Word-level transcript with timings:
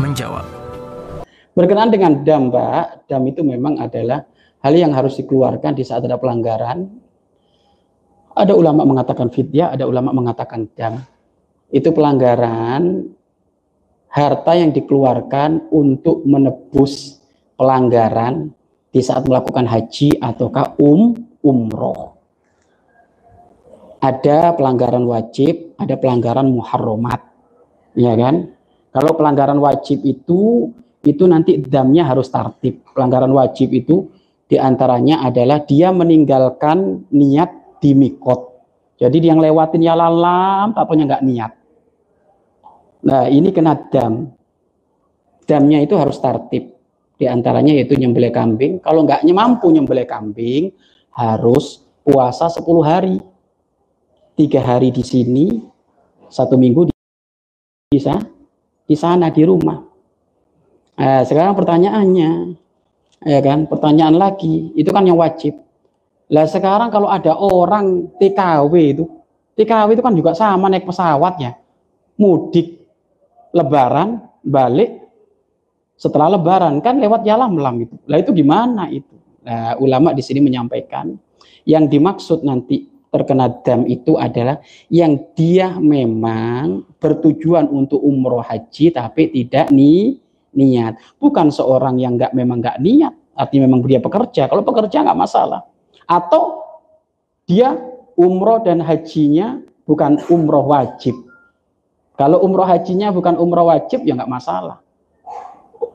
Menjawab. 0.00 0.46
Berkenaan 1.52 1.92
dengan 1.92 2.24
dam, 2.24 2.48
Pak, 2.48 3.06
dam 3.06 3.22
itu 3.28 3.44
memang 3.44 3.76
adalah 3.76 4.24
hal 4.64 4.72
yang 4.72 4.96
harus 4.96 5.20
dikeluarkan 5.20 5.76
di 5.76 5.84
saat 5.84 6.02
ada 6.08 6.16
pelanggaran. 6.16 6.88
Ada 8.32 8.56
ulama 8.56 8.88
mengatakan 8.88 9.28
fidya, 9.28 9.68
ada 9.68 9.84
ulama 9.84 10.16
mengatakan 10.16 10.64
dam. 10.72 11.04
Itu 11.68 11.92
pelanggaran 11.92 13.04
harta 14.08 14.52
yang 14.56 14.72
dikeluarkan 14.72 15.72
untuk 15.72 16.24
menebus 16.24 17.20
pelanggaran 17.60 18.52
di 18.92 19.00
saat 19.00 19.24
melakukan 19.28 19.68
haji 19.68 20.20
ataukah 20.20 20.76
um 20.80 21.16
umroh. 21.44 22.16
Ada 24.00 24.56
pelanggaran 24.56 25.04
wajib, 25.06 25.76
ada 25.78 25.94
pelanggaran 26.00 26.48
muharramat. 26.48 27.20
Ya 27.92 28.16
kan? 28.16 28.56
Kalau 28.92 29.16
pelanggaran 29.16 29.56
wajib 29.56 30.04
itu 30.04 30.68
itu 31.02 31.24
nanti 31.26 31.58
damnya 31.58 32.06
harus 32.06 32.28
tertib. 32.28 32.84
Pelanggaran 32.92 33.32
wajib 33.32 33.72
itu 33.72 34.12
di 34.46 34.60
antaranya 34.60 35.24
adalah 35.24 35.64
dia 35.64 35.90
meninggalkan 35.90 37.08
niat 37.10 37.80
di 37.80 37.96
mikot. 37.96 38.52
Jadi 39.00 39.16
dia 39.18 39.34
yang 39.34 39.42
lewatin 39.42 39.82
ya 39.82 39.96
lalam, 39.96 40.76
tapi 40.76 41.02
nggak 41.02 41.24
niat. 41.24 41.52
Nah 43.08 43.26
ini 43.26 43.50
kena 43.50 43.74
dam. 43.90 44.30
Damnya 45.42 45.82
itu 45.82 45.98
harus 45.98 46.20
tertib. 46.22 46.70
Di 47.18 47.26
antaranya 47.26 47.74
yaitu 47.74 47.98
nyembelih 47.98 48.30
kambing. 48.30 48.78
Kalau 48.78 49.02
nggak 49.02 49.26
mampu 49.32 49.72
nyembelih 49.74 50.06
kambing, 50.06 50.70
harus 51.16 51.82
puasa 52.06 52.46
10 52.46 52.62
hari. 52.84 53.16
Tiga 54.32 54.64
hari 54.64 54.88
di 54.94 55.04
sini, 55.04 55.60
satu 56.32 56.56
minggu 56.56 56.88
di 56.88 56.94
bisa 57.92 58.16
di 58.84 58.96
sana 58.98 59.32
di 59.32 59.42
rumah. 59.46 59.78
Nah, 60.98 61.22
sekarang 61.24 61.56
pertanyaannya, 61.56 62.30
ya 63.24 63.40
kan? 63.40 63.66
Pertanyaan 63.66 64.14
lagi, 64.14 64.70
itu 64.76 64.90
kan 64.92 65.02
yang 65.08 65.18
wajib. 65.18 65.58
Lah 66.32 66.46
sekarang 66.46 66.92
kalau 66.92 67.08
ada 67.08 67.34
orang 67.36 68.12
TKW 68.20 68.74
itu, 68.94 69.04
TKW 69.56 69.98
itu 69.98 70.02
kan 70.04 70.14
juga 70.14 70.32
sama 70.36 70.68
naik 70.68 70.84
pesawat 70.84 71.34
ya, 71.40 71.52
mudik, 72.20 72.84
lebaran, 73.56 74.20
balik, 74.44 75.00
setelah 75.96 76.36
lebaran 76.36 76.80
kan 76.84 77.00
lewat 77.00 77.24
jalan 77.24 77.52
melam 77.56 77.76
itu. 77.84 77.94
Lah 78.06 78.20
itu 78.20 78.30
gimana 78.36 78.88
itu? 78.92 79.12
Nah, 79.42 79.74
ulama 79.82 80.14
di 80.14 80.22
sini 80.22 80.38
menyampaikan 80.38 81.18
yang 81.66 81.90
dimaksud 81.90 82.46
nanti 82.46 82.91
terkena 83.12 83.52
dam 83.60 83.84
itu 83.84 84.16
adalah 84.16 84.64
yang 84.88 85.20
dia 85.36 85.76
memang 85.76 86.88
bertujuan 86.96 87.68
untuk 87.68 88.00
umroh 88.00 88.40
haji 88.40 88.88
tapi 88.88 89.28
tidak 89.28 89.68
ni 89.68 90.16
niat. 90.56 90.96
Bukan 91.20 91.52
seorang 91.52 92.00
yang 92.00 92.16
nggak 92.16 92.32
memang 92.32 92.64
nggak 92.64 92.80
niat 92.80 93.12
artinya 93.36 93.68
memang 93.68 93.84
dia 93.84 94.00
pekerja 94.00 94.48
kalau 94.48 94.64
pekerja 94.64 95.04
nggak 95.04 95.20
masalah. 95.20 95.60
Atau 96.08 96.64
dia 97.44 97.76
umroh 98.16 98.64
dan 98.64 98.80
hajinya 98.80 99.60
bukan 99.84 100.16
umroh 100.32 100.72
wajib. 100.72 101.12
Kalau 102.16 102.40
umroh 102.40 102.64
hajinya 102.64 103.12
bukan 103.12 103.36
umroh 103.36 103.68
wajib 103.68 104.08
ya 104.08 104.16
nggak 104.16 104.32
masalah. 104.32 104.80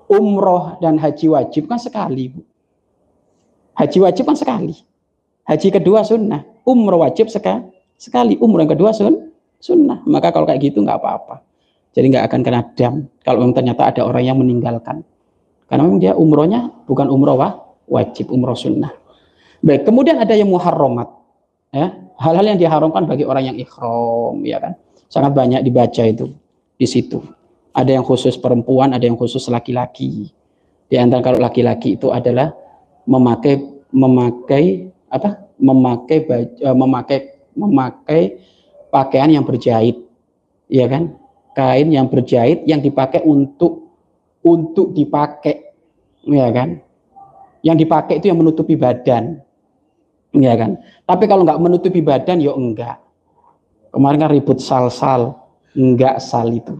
Umroh 0.05 0.77
dan 0.85 1.01
haji 1.01 1.33
wajib 1.33 1.65
kan 1.65 1.81
sekali 1.81 2.29
bu. 2.29 2.45
Haji 3.73 3.97
wajib 4.05 4.23
kan 4.29 4.37
sekali. 4.37 4.77
Haji 5.49 5.67
kedua 5.73 6.05
sunnah 6.05 6.56
umroh 6.67 6.99
wajib 7.01 7.31
sekali 7.31 7.77
sekali. 7.97 8.37
Umroh 8.37 8.63
yang 8.63 8.71
kedua 8.77 8.93
sun 8.93 9.33
sunnah. 9.57 10.05
Maka 10.05 10.29
kalau 10.29 10.45
kayak 10.45 10.61
gitu 10.71 10.85
nggak 10.85 11.01
apa-apa. 11.01 11.41
Jadi 11.97 12.13
nggak 12.13 12.25
akan 12.29 12.39
kena 12.45 12.61
dam. 12.77 13.09
Kalau 13.25 13.41
memang 13.41 13.57
ternyata 13.57 13.89
ada 13.89 14.05
orang 14.05 14.23
yang 14.23 14.37
meninggalkan. 14.37 15.01
Karena 15.67 15.81
memang 15.83 15.99
dia 15.99 16.13
umrohnya 16.13 16.69
bukan 16.85 17.09
umroh 17.09 17.35
wah, 17.41 17.53
wajib 17.89 18.29
umroh 18.29 18.55
sunnah. 18.55 18.93
Baik 19.65 19.89
kemudian 19.89 20.21
ada 20.21 20.37
yang 20.37 20.47
muharramat. 20.47 21.09
Ya 21.73 21.97
hal-hal 22.21 22.45
yang 22.55 22.59
diharamkan 22.61 23.03
bagi 23.09 23.25
orang 23.25 23.51
yang 23.53 23.57
ikhram 23.57 24.45
ya 24.45 24.61
kan? 24.61 24.77
Sangat 25.09 25.33
banyak 25.33 25.65
dibaca 25.65 26.03
itu 26.05 26.31
di 26.77 26.87
situ. 26.87 27.19
Ada 27.73 27.97
yang 27.97 28.05
khusus 28.05 28.37
perempuan 28.37 28.93
ada 28.93 29.03
yang 29.05 29.17
khusus 29.17 29.49
laki-laki. 29.49 30.29
Di 30.87 30.95
antara 30.95 31.19
kalau 31.19 31.41
laki-laki 31.41 31.99
itu 31.99 32.13
adalah 32.13 32.53
memakai 33.09 33.59
memakai 33.91 34.87
apa 35.07 35.46
memakai 35.57 36.23
baju, 36.23 36.53
uh, 36.63 36.77
memakai 36.77 37.19
memakai 37.57 38.21
pakaian 38.93 39.33
yang 39.33 39.45
berjahit, 39.45 39.97
ya 40.69 40.85
kan? 40.85 41.17
Kain 41.57 41.89
yang 41.89 42.05
berjahit 42.05 42.63
yang 42.69 42.79
dipakai 42.85 43.25
untuk 43.25 43.89
untuk 44.45 44.93
dipakai, 44.93 45.73
ya 46.29 46.47
kan? 46.53 46.79
Yang 47.65 47.77
dipakai 47.83 48.21
itu 48.21 48.29
yang 48.29 48.39
menutupi 48.39 48.77
badan, 48.77 49.41
ya 50.37 50.53
kan? 50.53 50.77
Tapi 51.03 51.23
kalau 51.25 51.43
nggak 51.43 51.59
menutupi 51.59 51.99
badan, 52.05 52.37
ya 52.39 52.53
enggak. 52.53 53.01
Kemarin 53.89 54.21
kan 54.21 54.31
ribut 54.31 54.61
sal-sal, 54.61 55.41
enggak 55.73 56.21
sal 56.21 56.53
itu. 56.53 56.77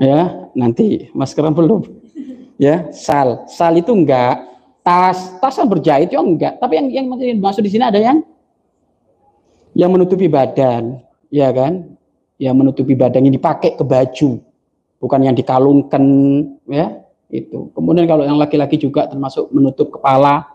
Ya, 0.00 0.48
nanti 0.56 1.12
maskeran 1.12 1.52
belum. 1.52 1.84
Ya, 2.56 2.88
sal. 2.96 3.44
Sal 3.52 3.76
itu 3.76 3.92
enggak 3.92 4.40
tas 4.80 5.36
tas 5.38 5.54
kan 5.56 5.68
berjahit 5.68 6.08
ya 6.10 6.20
enggak. 6.20 6.56
Tapi 6.58 6.74
yang 6.76 6.86
yang 6.88 7.06
masuk 7.40 7.64
di 7.64 7.70
sini 7.72 7.84
ada 7.84 8.00
yang? 8.00 8.24
Yang 9.76 9.90
menutupi 9.94 10.26
badan 10.26 11.00
ya 11.30 11.52
kan? 11.54 11.96
Yang 12.40 12.54
menutupi 12.56 12.94
badan 12.96 13.28
yang 13.28 13.34
dipakai 13.36 13.76
ke 13.76 13.84
baju 13.84 14.40
bukan 15.00 15.20
yang 15.24 15.36
dikalungkan 15.36 16.04
ya 16.68 17.00
itu. 17.30 17.72
Kemudian 17.72 18.04
kalau 18.04 18.26
yang 18.26 18.36
laki-laki 18.36 18.76
juga 18.76 19.06
termasuk 19.06 19.48
menutup 19.52 19.92
kepala 19.94 20.48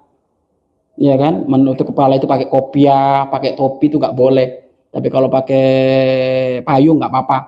ya 0.98 1.16
kan? 1.16 1.46
Menutup 1.48 1.94
kepala 1.94 2.18
itu 2.20 2.28
pakai 2.28 2.48
kopiah 2.50 3.30
pakai 3.30 3.54
topi 3.54 3.88
itu 3.88 3.98
nggak 4.02 4.18
boleh. 4.18 4.50
Tapi 4.92 5.08
kalau 5.12 5.28
pakai 5.28 5.66
payung 6.64 6.98
nggak 7.00 7.12
apa-apa 7.12 7.40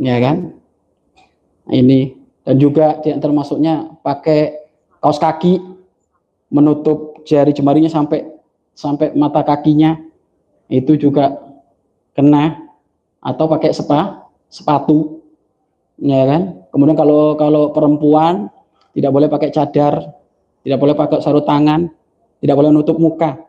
ya 0.00 0.16
kan? 0.18 0.54
Ini. 1.70 2.24
Dan 2.44 2.60
juga 2.60 3.00
termasuknya 3.00 3.96
pakai 4.04 4.63
kaos 5.04 5.20
kaki 5.20 5.60
menutup 6.48 7.20
jari 7.28 7.52
jemarinya 7.52 7.92
sampai 7.92 8.24
sampai 8.72 9.12
mata 9.12 9.44
kakinya 9.44 10.00
itu 10.72 10.96
juga 10.96 11.44
kena 12.16 12.56
atau 13.20 13.44
pakai 13.44 13.76
sepa 13.76 14.32
sepatu 14.48 15.20
ya 16.00 16.24
kan? 16.24 16.64
Kemudian 16.72 16.96
kalau 16.96 17.36
kalau 17.36 17.68
perempuan 17.76 18.48
tidak 18.96 19.12
boleh 19.12 19.28
pakai 19.28 19.52
cadar 19.52 20.08
tidak 20.64 20.80
boleh 20.80 20.96
pakai 20.96 21.20
sarung 21.20 21.44
tangan 21.44 21.92
tidak 22.40 22.56
boleh 22.56 22.72
nutup 22.72 22.96
muka 22.96 23.44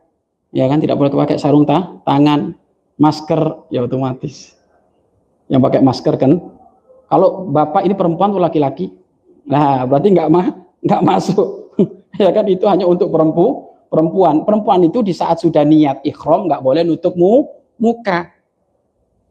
ya 0.51 0.67
kan? 0.67 0.83
Tidak 0.83 0.99
boleh 0.99 1.15
pakai 1.15 1.39
sarung 1.39 1.63
ta 1.63 2.03
tangan 2.03 2.51
masker 2.99 3.71
ya 3.71 3.79
otomatis. 3.87 4.59
Yang 5.47 5.61
pakai 5.71 5.79
masker 5.79 6.19
kan? 6.19 6.31
Kalau 7.07 7.47
bapak 7.47 7.87
ini 7.87 7.95
perempuan 7.95 8.35
atau 8.35 8.43
laki-laki? 8.43 8.91
Nah 9.47 9.87
berarti 9.87 10.11
nggak 10.11 10.27
mah 10.27 10.64
nggak 10.85 11.01
masuk 11.01 11.65
ya 12.23 12.31
kan 12.31 12.45
itu 12.47 12.65
hanya 12.67 12.87
untuk 12.87 13.11
perempu, 13.11 13.75
perempuan. 13.91 14.43
Perempuan 14.43 14.79
itu 14.87 15.03
di 15.03 15.11
saat 15.11 15.41
sudah 15.43 15.63
niat 15.67 16.01
ikhram 16.07 16.47
nggak 16.47 16.61
boleh 16.63 16.81
nutup 16.87 17.13
mu, 17.15 17.47
muka. 17.79 18.31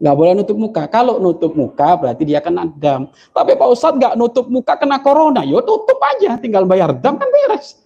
Nggak 0.01 0.17
boleh 0.17 0.33
nutup 0.37 0.57
muka. 0.59 0.83
Kalau 0.91 1.17
nutup 1.23 1.57
muka 1.57 1.97
berarti 1.97 2.23
dia 2.27 2.45
kena 2.45 2.69
dam. 2.69 3.09
Tapi 3.33 3.57
Pak 3.57 3.69
Ustadz 3.71 3.99
nggak 3.99 4.15
nutup 4.19 4.47
muka 4.51 4.77
kena 4.77 5.01
corona, 5.01 5.43
yo 5.47 5.65
tutup 5.65 5.97
aja, 6.03 6.37
tinggal 6.37 6.69
bayar 6.69 6.93
dam 6.99 7.17
kan 7.17 7.29
beres. 7.31 7.81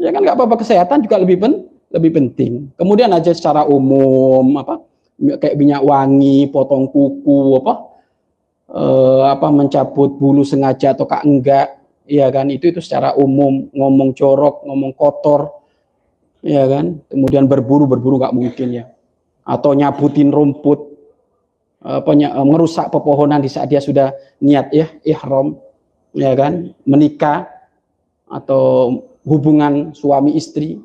Ya 0.00 0.10
kan 0.10 0.24
nggak 0.24 0.34
apa-apa 0.34 0.64
kesehatan 0.64 1.04
juga 1.06 1.22
lebih 1.22 1.38
pen, 1.38 1.52
lebih 1.94 2.10
penting. 2.18 2.72
Kemudian 2.74 3.12
aja 3.14 3.30
secara 3.30 3.62
umum 3.68 4.58
apa 4.58 4.82
kayak 5.22 5.54
minyak 5.54 5.84
wangi, 5.84 6.50
potong 6.50 6.90
kuku, 6.90 7.62
apa 7.62 7.74
eh, 8.74 9.22
apa 9.30 9.46
mencabut 9.52 10.18
bulu 10.18 10.42
sengaja 10.42 10.96
atau 10.96 11.06
enggak 11.22 11.81
ya 12.12 12.28
kan? 12.28 12.52
Itu 12.52 12.68
itu 12.68 12.84
secara 12.84 13.16
umum. 13.16 13.72
Ngomong 13.72 14.12
corok 14.12 14.68
ngomong 14.68 14.92
kotor. 14.92 15.48
Ya 16.44 16.68
kan? 16.68 17.00
Kemudian 17.08 17.48
berburu 17.48 17.88
berburu 17.88 18.20
nggak 18.20 18.36
mungkin 18.36 18.68
ya. 18.76 18.84
Atau 19.48 19.72
nyabutin 19.72 20.28
rumput. 20.28 20.92
Apa 21.82 22.14
merusak 22.46 22.94
pepohonan 22.94 23.42
di 23.42 23.50
saat 23.50 23.66
dia 23.72 23.80
sudah 23.80 24.12
niat 24.44 24.68
ya 24.76 24.92
ihram. 25.08 25.56
Ya 26.12 26.36
kan? 26.36 26.76
Menikah 26.84 27.48
atau 28.28 29.00
hubungan 29.24 29.96
suami 29.96 30.36
istri. 30.36 30.76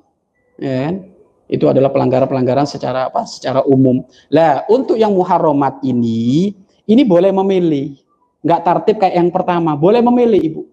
Ya 0.56 0.88
kan? 0.88 0.95
Itu 1.47 1.68
adalah 1.68 1.91
pelanggaran-pelanggaran 1.91 2.68
secara 2.68 3.12
apa? 3.12 3.27
Secara 3.27 3.68
umum. 3.68 4.07
Lah 4.31 4.63
untuk 4.71 4.95
yang 4.95 5.12
muharramat 5.12 5.83
ini 5.83 6.56
ini 6.88 7.03
boleh 7.03 7.35
memilih. 7.35 8.00
Nggak 8.41 8.62
tertib 8.63 8.95
kayak 9.03 9.15
yang 9.19 9.30
pertama. 9.30 9.75
Boleh 9.75 10.00
memilih 10.00 10.39
ibu 10.39 10.63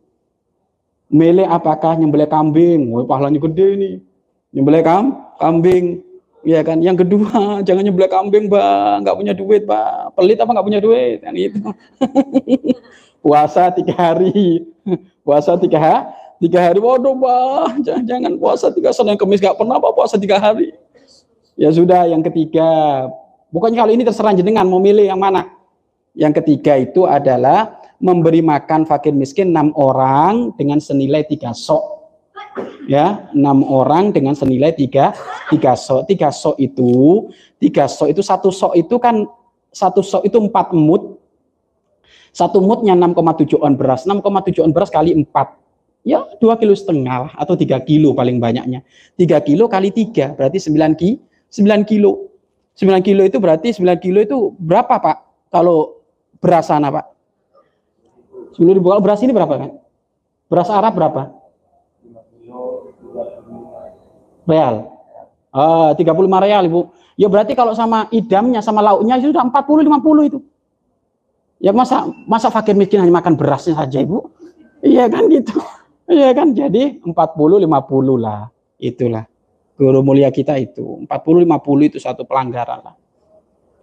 Milih 1.13 1.47
apakah 1.47 1.95
nyembelih 2.01 2.27
kambing? 2.27 2.91
Wah, 2.91 3.05
pahalanya 3.05 3.39
gede 3.39 3.69
nih. 3.77 3.95
Nyembelih 4.57 4.83
kam, 4.83 5.05
kambing. 5.37 6.01
Ya 6.45 6.61
kan. 6.61 6.81
Yang 6.85 7.05
kedua, 7.05 7.31
jangan 7.67 7.83
nyembelih 7.85 8.11
kambing, 8.11 8.45
Bang. 8.53 9.05
Nggak 9.05 9.17
punya 9.17 9.33
duit, 9.37 9.63
Bang. 9.65 10.13
Pelit 10.17 10.39
apa 10.41 10.51
nggak 10.53 10.67
punya 10.67 10.81
duit? 10.81 11.19
Kan 11.25 11.35
itu. 11.37 11.61
puasa 13.25 13.73
tiga 13.73 13.97
hari, 13.97 14.69
puasa 15.25 15.57
tiga 15.57 15.81
hari, 15.81 16.05
tiga 16.45 16.61
hari. 16.61 16.77
Waduh, 16.77 17.17
bah, 17.17 17.73
jangan, 17.81 18.05
jangan 18.05 18.33
puasa 18.37 18.69
tiga 18.69 18.93
Senin 18.93 19.17
Kamis 19.17 19.41
gak 19.41 19.57
pernah 19.57 19.81
apa 19.81 19.89
puasa 19.97 20.21
tiga 20.21 20.37
hari. 20.37 20.77
Ya 21.57 21.73
sudah, 21.73 22.05
yang 22.05 22.21
ketiga, 22.21 22.69
bukannya 23.49 23.81
kali 23.81 23.93
ini 23.97 24.05
terserah 24.05 24.37
jenengan 24.37 24.69
mau 24.69 24.77
milih 24.77 25.09
yang 25.09 25.17
mana. 25.17 25.49
Yang 26.13 26.45
ketiga 26.45 26.77
itu 26.77 27.09
adalah 27.09 27.81
memberi 28.05 28.45
makan 28.45 28.85
fakir 28.85 29.17
miskin 29.17 29.57
enam 29.57 29.73
orang 29.73 30.53
dengan 30.61 30.77
senilai 30.77 31.25
tiga 31.25 31.57
sok. 31.57 32.05
Ya 32.85 33.33
enam 33.33 33.65
orang 33.65 34.13
dengan 34.13 34.37
senilai 34.37 34.77
tiga 34.77 35.17
tiga 35.49 35.73
sok. 35.73 36.05
Tiga 36.13 36.29
sok 36.29 36.61
itu 36.61 36.93
tiga 37.57 37.89
sok 37.89 38.13
itu 38.13 38.21
satu 38.21 38.53
sok 38.53 38.77
itu 38.77 39.01
kan 39.01 39.25
satu 39.73 40.05
sok 40.05 40.29
itu 40.29 40.37
empat 40.37 40.77
mut. 40.77 41.17
Satu 42.35 42.59
mutnya 42.59 42.99
6,7 42.99 43.63
on 43.63 43.79
beras. 43.79 44.05
6,7 44.05 44.59
on 44.61 44.75
beras 44.75 44.91
kali 44.93 45.17
empat. 45.17 45.55
Ya 46.05 46.21
dua 46.37 46.61
kilo 46.61 46.77
setengah 46.77 47.33
atau 47.33 47.57
tiga 47.57 47.81
kilo 47.81 48.13
paling 48.13 48.37
banyaknya. 48.37 48.85
Tiga 49.17 49.41
kilo 49.41 49.65
kali 49.65 49.89
tiga 49.89 50.37
berarti 50.37 50.61
sembilan 50.61 50.93
ki 50.93 51.17
sembilan 51.49 51.81
kilo. 51.89 52.29
Sembilan 52.75 53.01
kilo 53.01 53.23
itu 53.25 53.39
berarti 53.41 53.73
sembilan 53.73 53.99
kilo 54.03 54.19
itu 54.21 54.37
berapa 54.61 54.99
pak? 55.01 55.17
Kalau 55.49 56.05
beras 56.43 56.69
sana 56.69 56.91
pak 56.91 57.14
sepuluh 58.55 58.79
ribu 58.79 58.87
kalau 58.89 59.03
beras 59.03 59.21
ini 59.21 59.35
berapa 59.35 59.55
kan 59.59 59.71
beras 60.49 60.71
Arab 60.71 60.95
berapa 60.95 61.45
real. 64.49 64.75
Uh, 65.55 65.95
35 65.95 66.45
real, 66.45 66.63
Ibu. 66.67 66.81
Ya 67.15 67.31
berarti 67.31 67.55
kalau 67.55 67.73
sama 67.79 68.11
idamnya, 68.11 68.59
sama 68.59 68.83
lauknya 68.83 69.23
itu 69.23 69.31
sudah 69.31 69.47
40 69.47 69.87
50 69.87 70.31
itu. 70.31 70.39
Ya 71.63 71.71
masa 71.71 72.11
masa 72.27 72.51
fakir 72.51 72.75
miskin 72.75 73.01
hanya 73.01 73.15
makan 73.15 73.39
berasnya 73.39 73.79
saja, 73.79 74.03
Ibu? 74.03 74.19
Iya 74.83 75.07
kan 75.09 75.31
gitu. 75.31 75.57
Iya 76.05 76.37
kan? 76.37 76.53
Jadi 76.53 77.01
40 77.01 77.15
50 77.65 77.65
lah. 78.21 78.51
Itulah 78.77 79.25
guru 79.79 80.03
mulia 80.03 80.29
kita 80.35 80.59
itu. 80.59 81.07
40 81.07 81.09
50 81.09 81.89
itu 81.89 81.99
satu 82.03 82.27
pelanggaran 82.27 82.83
lah. 82.83 82.97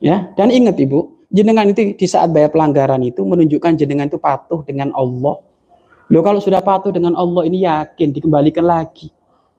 Ya, 0.01 0.33
dan 0.33 0.49
ingat 0.49 0.81
Ibu, 0.81 1.20
jenengan 1.31 1.65
itu 1.71 1.95
di 1.95 2.07
saat 2.07 2.29
bayar 2.29 2.51
pelanggaran 2.51 3.01
itu 3.01 3.23
menunjukkan 3.23 3.79
jenengan 3.79 4.11
itu 4.11 4.19
patuh 4.19 4.61
dengan 4.67 4.91
Allah. 4.91 5.39
Loh 6.11 6.21
kalau 6.21 6.43
sudah 6.43 6.59
patuh 6.59 6.91
dengan 6.91 7.15
Allah 7.15 7.47
ini 7.47 7.63
yakin 7.63 8.11
dikembalikan 8.11 8.67
lagi. 8.67 9.07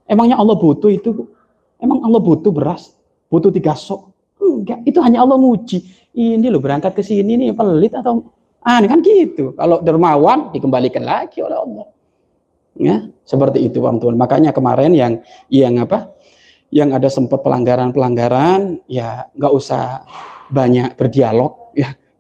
Emangnya 0.04 0.36
Allah 0.36 0.52
butuh 0.52 0.92
itu? 0.92 1.32
Emang 1.80 2.04
Allah 2.04 2.20
butuh 2.20 2.52
beras? 2.52 2.92
Butuh 3.32 3.48
tiga 3.48 3.72
sok? 3.72 4.12
Enggak, 4.36 4.84
itu 4.84 5.00
hanya 5.00 5.24
Allah 5.24 5.40
nguji. 5.40 5.80
Ini 6.12 6.44
loh 6.52 6.60
berangkat 6.60 6.92
ke 6.92 7.00
sini 7.00 7.40
nih 7.40 7.56
pelit 7.56 7.96
atau 7.96 8.28
ah 8.60 8.76
ini 8.78 8.86
kan 8.86 9.00
gitu. 9.00 9.56
Kalau 9.56 9.80
dermawan 9.80 10.52
dikembalikan 10.52 11.02
lagi 11.02 11.40
oleh 11.40 11.56
Allah. 11.56 11.86
Ya, 12.76 13.04
seperti 13.24 13.64
itu 13.64 13.80
Pak 13.80 14.00
Tuhan. 14.00 14.16
Makanya 14.20 14.50
kemarin 14.52 14.92
yang 14.92 15.24
yang 15.48 15.80
apa? 15.80 16.12
Yang 16.72 16.88
ada 17.00 17.08
sempat 17.12 17.44
pelanggaran-pelanggaran, 17.44 18.80
ya 18.88 19.28
nggak 19.36 19.52
usah 19.52 20.08
banyak 20.48 20.96
berdialog, 20.96 21.62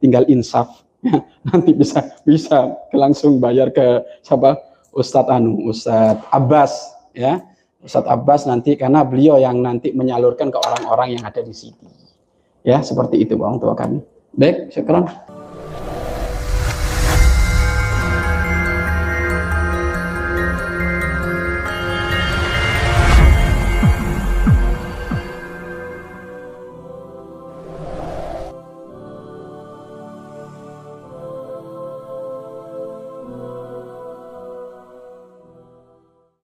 tinggal 0.02 0.26
insaf. 0.26 0.82
Nanti 1.48 1.70
bisa 1.70 2.10
bisa 2.26 2.74
langsung 2.90 3.38
bayar 3.38 3.70
ke 3.70 4.02
siapa? 4.26 4.58
Ustadz 4.92 5.32
Anu, 5.32 5.72
Ustadz 5.72 6.20
Abbas, 6.28 6.92
ya 7.16 7.40
Ustadz 7.82 8.12
Abbas 8.12 8.46
nanti 8.46 8.78
karena 8.78 9.02
beliau 9.02 9.40
yang 9.42 9.58
nanti 9.58 9.90
menyalurkan 9.90 10.54
ke 10.54 10.58
orang-orang 10.60 11.18
yang 11.18 11.24
ada 11.26 11.42
di 11.42 11.50
sini. 11.50 11.88
Ya, 12.62 12.78
seperti 12.78 13.26
itu 13.26 13.34
Bang 13.34 13.58
tua 13.58 13.74
kami. 13.74 13.98
Baik, 14.38 14.70
sekarang. 14.70 15.10